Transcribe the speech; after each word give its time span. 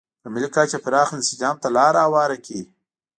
په 0.21 0.27
ملي 0.33 0.49
کچه 0.55 0.77
پراخ 0.85 1.09
انسجام 1.17 1.55
ته 1.61 1.67
لار 1.75 1.93
هواره 2.05 2.37
کړي. 2.45 2.61